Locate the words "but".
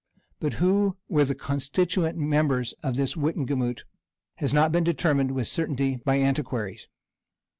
0.39-0.53